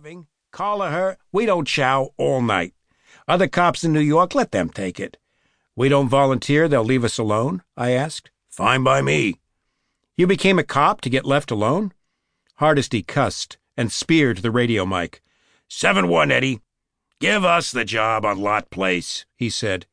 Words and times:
starving. 0.00 0.26
Collar 0.50 0.90
her. 0.90 1.18
We 1.30 1.44
don't 1.44 1.68
chow 1.68 2.10
all 2.16 2.40
night. 2.40 2.72
Other 3.28 3.48
cops 3.48 3.84
in 3.84 3.92
New 3.92 4.00
York, 4.00 4.34
let 4.34 4.50
them 4.50 4.70
take 4.70 4.98
it. 4.98 5.18
We 5.76 5.90
don't 5.90 6.08
volunteer, 6.08 6.68
they'll 6.68 6.82
leave 6.82 7.04
us 7.04 7.18
alone? 7.18 7.62
I 7.76 7.90
asked. 7.90 8.30
Fine 8.48 8.82
by 8.82 9.02
me. 9.02 9.40
You 10.16 10.26
became 10.26 10.58
a 10.58 10.64
cop 10.64 11.02
to 11.02 11.10
get 11.10 11.26
left 11.26 11.50
alone? 11.50 11.92
Hardesty 12.56 13.02
cussed 13.02 13.58
and 13.76 13.92
speared 13.92 14.38
the 14.38 14.50
radio 14.50 14.86
mic. 14.86 15.20
7 15.68 16.08
1, 16.08 16.30
Eddie. 16.30 16.62
Give 17.20 17.44
us 17.44 17.70
the 17.70 17.84
job 17.84 18.24
on 18.24 18.40
Lot 18.40 18.70
Place, 18.70 19.26
he 19.36 19.50
said. 19.50 19.86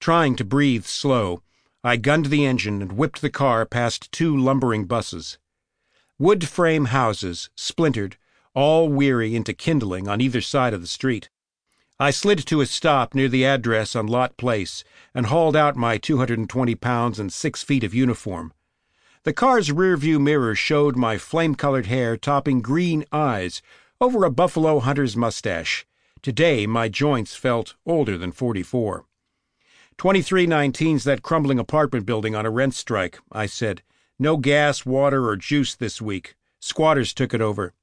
Trying 0.00 0.34
to 0.36 0.44
breathe 0.44 0.86
slow, 0.86 1.42
I 1.84 1.96
gunned 1.96 2.26
the 2.26 2.44
engine 2.44 2.82
and 2.82 2.92
whipped 2.92 3.20
the 3.20 3.30
car 3.30 3.64
past 3.64 4.10
two 4.10 4.36
lumbering 4.36 4.86
buses. 4.86 5.38
Wood 6.18 6.48
frame 6.48 6.86
houses, 6.86 7.48
splintered, 7.54 8.16
all 8.54 8.88
weary 8.88 9.34
into 9.36 9.52
kindling 9.52 10.08
on 10.08 10.20
either 10.20 10.40
side 10.40 10.74
of 10.74 10.80
the 10.80 10.86
street. 10.86 11.30
I 11.98 12.10
slid 12.10 12.38
to 12.46 12.60
a 12.60 12.66
stop 12.66 13.14
near 13.14 13.28
the 13.28 13.44
address 13.44 13.94
on 13.94 14.06
Lot 14.06 14.36
Place 14.36 14.84
and 15.14 15.26
hauled 15.26 15.54
out 15.54 15.76
my 15.76 15.98
220 15.98 16.74
pounds 16.76 17.18
and 17.18 17.32
six 17.32 17.62
feet 17.62 17.84
of 17.84 17.94
uniform. 17.94 18.52
The 19.24 19.34
car's 19.34 19.68
rearview 19.68 20.18
mirror 20.18 20.54
showed 20.54 20.96
my 20.96 21.18
flame 21.18 21.54
colored 21.54 21.86
hair 21.86 22.16
topping 22.16 22.62
green 22.62 23.04
eyes 23.12 23.60
over 24.00 24.24
a 24.24 24.30
buffalo 24.30 24.80
hunter's 24.80 25.14
mustache. 25.14 25.86
Today, 26.22 26.66
my 26.66 26.88
joints 26.88 27.36
felt 27.36 27.74
older 27.84 28.16
than 28.16 28.32
44. 28.32 29.04
2319's 29.98 31.04
that 31.04 31.22
crumbling 31.22 31.58
apartment 31.58 32.06
building 32.06 32.34
on 32.34 32.46
a 32.46 32.50
rent 32.50 32.72
strike, 32.74 33.18
I 33.30 33.44
said. 33.44 33.82
No 34.18 34.38
gas, 34.38 34.86
water, 34.86 35.28
or 35.28 35.36
juice 35.36 35.74
this 35.74 36.00
week. 36.00 36.34
Squatters 36.58 37.12
took 37.12 37.34
it 37.34 37.42
over. 37.42 37.74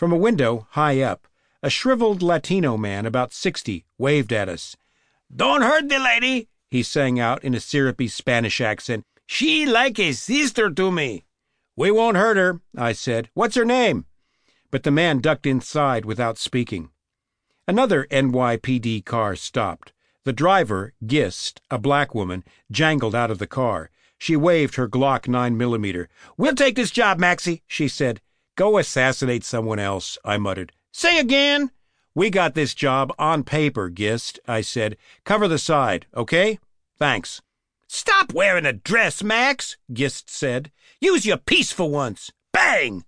From 0.00 0.12
a 0.12 0.16
window, 0.16 0.66
high 0.70 1.02
up, 1.02 1.28
a 1.62 1.68
shriveled 1.68 2.22
Latino 2.22 2.78
man 2.78 3.04
about 3.04 3.34
60 3.34 3.84
waved 3.98 4.32
at 4.32 4.48
us. 4.48 4.74
Don't 5.30 5.60
hurt 5.60 5.90
the 5.90 5.98
lady, 5.98 6.48
he 6.70 6.82
sang 6.82 7.20
out 7.20 7.44
in 7.44 7.52
a 7.52 7.60
syrupy 7.60 8.08
Spanish 8.08 8.62
accent. 8.62 9.04
She 9.26 9.66
like 9.66 9.98
a 9.98 10.12
sister 10.12 10.70
to 10.70 10.90
me. 10.90 11.26
We 11.76 11.90
won't 11.90 12.16
hurt 12.16 12.38
her, 12.38 12.62
I 12.74 12.92
said. 12.92 13.28
What's 13.34 13.56
her 13.56 13.64
name? 13.66 14.06
But 14.70 14.84
the 14.84 14.90
man 14.90 15.18
ducked 15.18 15.44
inside 15.44 16.06
without 16.06 16.38
speaking. 16.38 16.88
Another 17.68 18.06
NYPD 18.10 19.04
car 19.04 19.36
stopped. 19.36 19.92
The 20.24 20.32
driver, 20.32 20.94
Gist, 21.04 21.60
a 21.70 21.76
black 21.76 22.14
woman, 22.14 22.42
jangled 22.70 23.14
out 23.14 23.30
of 23.30 23.38
the 23.38 23.46
car. 23.46 23.90
She 24.16 24.34
waved 24.34 24.76
her 24.76 24.88
Glock 24.88 25.26
9mm. 25.26 26.06
We'll 26.38 26.54
take 26.54 26.76
this 26.76 26.90
job, 26.90 27.18
Maxie, 27.18 27.64
she 27.66 27.86
said. 27.86 28.22
Go 28.60 28.76
assassinate 28.76 29.42
someone 29.42 29.78
else, 29.78 30.18
I 30.22 30.36
muttered. 30.36 30.72
Say 30.92 31.18
again. 31.18 31.70
We 32.14 32.28
got 32.28 32.54
this 32.54 32.74
job 32.74 33.10
on 33.18 33.42
paper, 33.42 33.88
Gist, 33.88 34.38
I 34.46 34.60
said. 34.60 34.98
Cover 35.24 35.48
the 35.48 35.56
side, 35.56 36.04
okay? 36.14 36.58
Thanks. 36.98 37.40
Stop 37.86 38.34
wearing 38.34 38.66
a 38.66 38.74
dress, 38.74 39.22
Max, 39.22 39.78
Gist 39.90 40.28
said. 40.28 40.70
Use 41.00 41.24
your 41.24 41.38
piece 41.38 41.72
for 41.72 41.88
once. 41.88 42.32
Bang! 42.52 43.06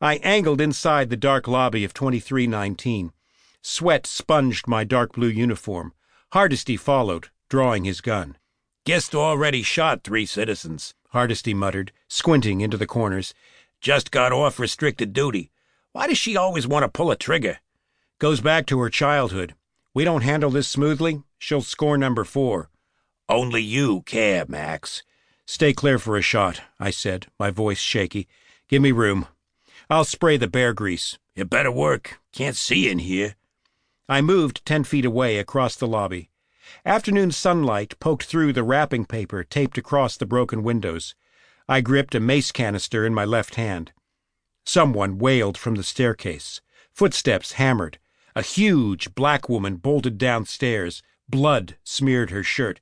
I 0.00 0.14
angled 0.22 0.62
inside 0.62 1.10
the 1.10 1.14
dark 1.14 1.46
lobby 1.46 1.84
of 1.84 1.92
2319. 1.92 3.12
Sweat 3.60 4.06
sponged 4.06 4.66
my 4.66 4.84
dark 4.84 5.12
blue 5.12 5.28
uniform. 5.28 5.92
Hardesty 6.32 6.78
followed, 6.78 7.28
drawing 7.50 7.84
his 7.84 8.00
gun. 8.00 8.38
Gist 8.86 9.14
already 9.14 9.62
shot 9.62 10.04
three 10.04 10.24
citizens, 10.24 10.94
Hardesty 11.10 11.52
muttered, 11.52 11.92
squinting 12.08 12.62
into 12.62 12.78
the 12.78 12.86
corners. 12.86 13.34
Just 13.80 14.10
got 14.10 14.32
off 14.32 14.58
restricted 14.58 15.12
duty. 15.12 15.50
Why 15.92 16.06
does 16.06 16.18
she 16.18 16.36
always 16.36 16.66
want 16.66 16.82
to 16.82 16.88
pull 16.88 17.10
a 17.10 17.16
trigger? 17.16 17.58
Goes 18.18 18.40
back 18.40 18.66
to 18.66 18.78
her 18.80 18.90
childhood. 18.90 19.54
We 19.94 20.04
don't 20.04 20.22
handle 20.22 20.50
this 20.50 20.68
smoothly, 20.68 21.22
she'll 21.38 21.62
score 21.62 21.96
number 21.96 22.24
four. 22.24 22.68
Only 23.28 23.62
you 23.62 24.02
care, 24.02 24.44
Max. 24.46 25.02
Stay 25.46 25.72
clear 25.72 25.98
for 25.98 26.16
a 26.16 26.22
shot, 26.22 26.60
I 26.78 26.90
said, 26.90 27.26
my 27.38 27.50
voice 27.50 27.78
shaky. 27.78 28.28
Give 28.68 28.82
me 28.82 28.92
room. 28.92 29.26
I'll 29.88 30.04
spray 30.04 30.36
the 30.36 30.46
bear 30.46 30.72
grease. 30.72 31.18
It 31.34 31.50
better 31.50 31.72
work. 31.72 32.20
Can't 32.32 32.56
see 32.56 32.88
in 32.88 32.98
here. 32.98 33.34
I 34.08 34.20
moved 34.20 34.64
ten 34.66 34.84
feet 34.84 35.04
away 35.04 35.38
across 35.38 35.74
the 35.74 35.88
lobby. 35.88 36.30
Afternoon 36.84 37.32
sunlight 37.32 37.98
poked 37.98 38.24
through 38.24 38.52
the 38.52 38.62
wrapping 38.62 39.06
paper 39.06 39.42
taped 39.42 39.78
across 39.78 40.16
the 40.16 40.26
broken 40.26 40.62
windows. 40.62 41.14
I 41.70 41.82
gripped 41.82 42.16
a 42.16 42.20
mace 42.20 42.50
canister 42.50 43.06
in 43.06 43.14
my 43.14 43.24
left 43.24 43.54
hand. 43.54 43.92
Someone 44.66 45.18
wailed 45.18 45.56
from 45.56 45.76
the 45.76 45.84
staircase. 45.84 46.60
Footsteps 46.90 47.52
hammered. 47.52 48.00
A 48.34 48.42
huge 48.42 49.14
black 49.14 49.48
woman 49.48 49.76
bolted 49.76 50.18
downstairs. 50.18 51.00
Blood 51.28 51.76
smeared 51.84 52.30
her 52.30 52.42
shirt. 52.42 52.80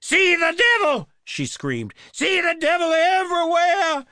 See 0.00 0.36
the 0.36 0.56
devil! 0.56 1.10
she 1.22 1.44
screamed. 1.44 1.92
See 2.14 2.40
the 2.40 2.56
devil 2.58 2.90
everywhere! 2.90 4.06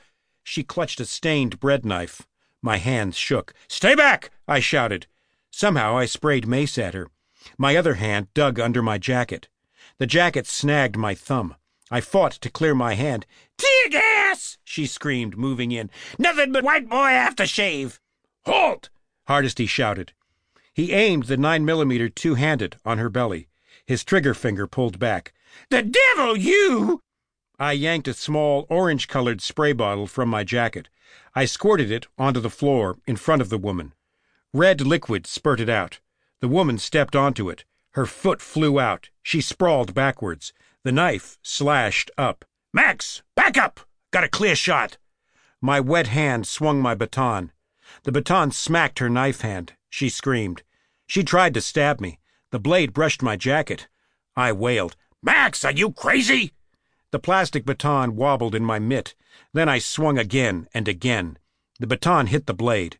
She 0.45 0.63
clutched 0.63 1.01
a 1.01 1.07
stained 1.07 1.59
bread 1.59 1.87
knife. 1.87 2.27
My 2.61 2.77
hands 2.77 3.17
shook. 3.17 3.55
Stay 3.67 3.95
back! 3.95 4.31
I 4.47 4.61
shouted. 4.61 5.07
Somehow 5.51 5.97
I 5.97 6.05
sprayed 6.05 6.47
mace 6.47 6.77
at 6.77 6.93
her. 6.93 7.09
My 7.57 7.77
other 7.77 7.95
hand 7.95 8.29
dug 8.35 8.61
under 8.61 8.83
my 8.83 8.99
jacket. 8.99 9.49
The 9.97 10.07
jacket 10.07 10.47
snagged 10.47 10.99
my 10.99 11.15
thumb. 11.15 11.55
I 11.91 12.01
fought 12.01 12.33
to 12.33 12.51
clear 12.51 12.75
my 12.75 12.95
hand. 12.95 13.27
Tear 13.57 13.89
gas! 13.91 14.59
she 14.65 14.87
screamed, 14.87 15.37
moving 15.37 15.73
in. 15.73 15.91
Nothing 16.19 16.53
but 16.53 16.65
white 16.65 16.89
boy 16.89 17.11
aftershave. 17.11 17.99
Halt! 18.45 18.91
Hardesty 19.27 19.67
shouted. 19.67 20.13
He 20.75 20.93
aimed 20.93 21.25
the 21.25 21.37
nine 21.37 21.65
millimeter 21.65 22.09
two 22.09 22.35
handed 22.35 22.77
on 22.85 22.99
her 22.99 23.09
belly. 23.09 23.49
His 23.87 24.05
trigger 24.05 24.35
finger 24.35 24.67
pulled 24.67 24.99
back. 24.99 25.33
The 25.71 25.83
devil, 25.83 26.37
you! 26.37 27.03
I 27.59 27.73
yanked 27.73 28.07
a 28.07 28.15
small 28.15 28.67
orange 28.69 29.09
colored 29.09 29.41
spray 29.41 29.73
bottle 29.73 30.07
from 30.07 30.29
my 30.29 30.45
jacket. 30.45 30.89
I 31.35 31.47
squirted 31.47 31.91
it 31.91 32.07
onto 32.17 32.39
the 32.39 32.51
floor 32.51 32.99
in 33.07 33.17
front 33.17 33.43
of 33.43 33.49
the 33.49 33.59
woman. 33.59 33.95
Red 34.53 34.83
liquid 34.83 35.27
spurted 35.27 35.69
out. 35.69 36.01
The 36.41 36.49
woman 36.49 36.79
stepped 36.79 37.17
onto 37.17 37.49
it. 37.49 37.65
Her 37.93 38.07
foot 38.07 38.41
flew 38.41 38.79
out. 38.79 39.09
She 39.23 39.41
sprawled 39.41 39.95
backwards. 39.95 40.53
The 40.85 40.93
knife 40.93 41.39
slashed 41.43 42.11
up. 42.17 42.45
Max, 42.73 43.23
back 43.35 43.57
up! 43.59 43.81
Got 44.11 44.25
a 44.25 44.29
clear 44.29 44.55
shot. 44.55 44.97
My 45.61 45.81
wet 45.81 46.07
hand 46.07 46.47
swung 46.47 46.81
my 46.81 46.95
baton. 46.95 47.53
The 48.05 48.13
baton 48.13 48.53
smacked 48.53 49.01
her 49.01 49.11
knife 49.11 49.41
hand. 49.41 49.75
She 49.91 50.09
screamed. 50.09 50.63
She 51.07 51.25
tried 51.25 51.55
to 51.55 51.61
stab 51.61 52.01
me. 52.01 52.21
The 52.51 52.61
blade 52.61 52.93
brushed 52.93 53.23
my 53.23 53.37
jacket. 53.37 53.89
I 54.37 54.53
wailed. 54.53 54.97
Max, 55.23 55.65
are 55.65 55.73
you 55.73 55.93
crazy? 55.93 56.53
The 57.11 57.19
plastic 57.19 57.65
baton 57.65 58.15
wobbled 58.15 58.55
in 58.55 58.65
my 58.65 58.79
mitt. 58.79 59.15
Then 59.53 59.69
I 59.69 59.79
swung 59.79 60.19
again 60.19 60.69
and 60.73 60.87
again. 60.87 61.39
The 61.81 61.87
baton 61.87 62.29
hit 62.29 62.47
the 62.47 62.55
blade. 62.55 62.99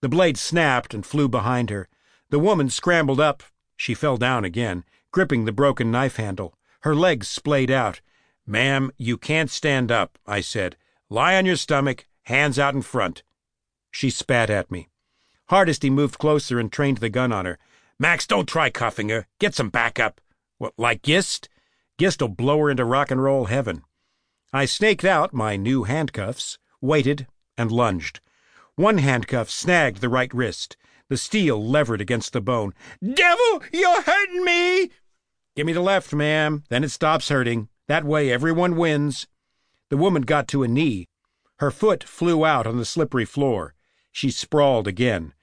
The 0.00 0.08
blade 0.08 0.38
snapped 0.38 0.94
and 0.94 1.04
flew 1.04 1.28
behind 1.28 1.70
her. 1.70 1.88
The 2.30 2.38
woman 2.38 2.70
scrambled 2.70 3.20
up. 3.20 3.42
She 3.76 3.94
fell 3.94 4.16
down 4.16 4.44
again, 4.44 4.84
gripping 5.12 5.44
the 5.44 5.52
broken 5.52 5.90
knife 5.90 6.16
handle. 6.16 6.54
Her 6.80 6.94
legs 6.94 7.28
splayed 7.28 7.70
out. 7.70 8.00
Ma'am, 8.46 8.90
you 8.96 9.18
can't 9.18 9.50
stand 9.50 9.90
up, 9.90 10.18
I 10.26 10.40
said. 10.40 10.76
Lie 11.10 11.36
on 11.36 11.46
your 11.46 11.56
stomach, 11.56 12.06
hands 12.22 12.58
out 12.58 12.74
in 12.74 12.82
front. 12.82 13.22
She 13.90 14.10
spat 14.10 14.50
at 14.50 14.70
me. 14.70 14.88
Hardesty 15.48 15.90
moved 15.90 16.18
closer 16.18 16.58
and 16.58 16.70
trained 16.70 16.98
the 16.98 17.08
gun 17.08 17.32
on 17.32 17.46
her. 17.46 17.58
Max, 17.98 18.26
don't 18.26 18.46
try 18.46 18.70
cuffing 18.70 19.08
her. 19.08 19.26
Get 19.38 19.54
some 19.54 19.70
backup. 19.70 20.20
What, 20.58 20.74
like 20.76 21.02
Gist? 21.02 21.48
Gist'll 21.98 22.28
blow 22.28 22.58
her 22.60 22.70
into 22.70 22.84
rock 22.84 23.10
and 23.10 23.22
roll 23.22 23.46
heaven. 23.46 23.82
I 24.52 24.66
snaked 24.66 25.04
out 25.04 25.34
my 25.34 25.56
new 25.56 25.84
handcuffs, 25.84 26.58
waited, 26.80 27.26
and 27.56 27.72
lunged. 27.72 28.20
One 28.76 28.98
handcuff 28.98 29.50
snagged 29.50 30.00
the 30.00 30.08
right 30.08 30.32
wrist. 30.32 30.76
The 31.08 31.16
steel 31.16 31.62
levered 31.62 32.00
against 32.00 32.32
the 32.32 32.40
bone. 32.40 32.72
Devil, 33.02 33.62
you're 33.72 34.02
hurting 34.02 34.44
me! 34.44 34.90
Give 35.58 35.66
me 35.66 35.72
the 35.72 35.80
left, 35.80 36.14
ma'am. 36.14 36.62
Then 36.68 36.84
it 36.84 36.92
stops 36.92 37.30
hurting. 37.30 37.68
That 37.88 38.04
way 38.04 38.30
everyone 38.30 38.76
wins. 38.76 39.26
The 39.88 39.96
woman 39.96 40.22
got 40.22 40.46
to 40.46 40.62
a 40.62 40.68
knee. 40.68 41.08
Her 41.56 41.72
foot 41.72 42.04
flew 42.04 42.44
out 42.44 42.64
on 42.64 42.76
the 42.76 42.84
slippery 42.84 43.24
floor. 43.24 43.74
She 44.12 44.30
sprawled 44.30 44.86
again. 44.86 45.34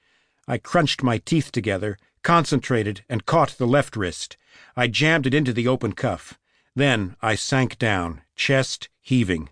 I 0.48 0.56
crunched 0.56 1.02
my 1.02 1.18
teeth 1.18 1.52
together, 1.52 1.98
concentrated, 2.22 3.04
and 3.10 3.26
caught 3.26 3.58
the 3.58 3.66
left 3.66 3.94
wrist. 3.94 4.38
I 4.74 4.86
jammed 4.86 5.26
it 5.26 5.34
into 5.34 5.52
the 5.52 5.68
open 5.68 5.92
cuff. 5.92 6.38
Then 6.74 7.16
I 7.20 7.34
sank 7.34 7.78
down, 7.78 8.22
chest 8.34 8.88
heaving. 9.02 9.50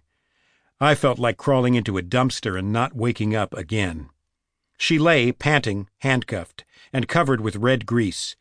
I 0.80 0.94
felt 0.94 1.18
like 1.18 1.36
crawling 1.36 1.74
into 1.74 1.98
a 1.98 2.02
dumpster 2.02 2.58
and 2.58 2.72
not 2.72 2.96
waking 2.96 3.36
up 3.36 3.52
again. 3.52 4.08
She 4.78 4.98
lay, 4.98 5.30
panting, 5.30 5.90
handcuffed, 5.98 6.64
and 6.90 7.06
covered 7.06 7.42
with 7.42 7.56
red 7.56 7.84
grease. 7.84 8.34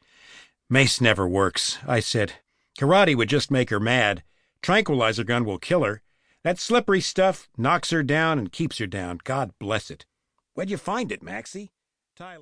Mace 0.73 0.99
never 0.99 1.27
works, 1.27 1.77
I 1.85 1.99
said. 1.99 2.33
Karate 2.79 3.15
would 3.15 3.29
just 3.29 3.51
make 3.51 3.69
her 3.69 3.79
mad. 3.79 4.23
Tranquilizer 4.63 5.23
gun 5.23 5.45
will 5.45 5.59
kill 5.59 5.83
her. 5.83 6.01
That 6.43 6.57
slippery 6.57 6.99
stuff 6.99 7.47
knocks 7.55 7.91
her 7.91 8.01
down 8.01 8.39
and 8.39 8.51
keeps 8.51 8.79
her 8.79 8.87
down. 8.87 9.19
God 9.23 9.51
bless 9.59 9.91
it. 9.91 10.07
Where'd 10.55 10.71
you 10.71 10.77
find 10.77 11.11
it, 11.11 11.21
Maxie? 11.21 11.73
Thailand. 12.19 12.39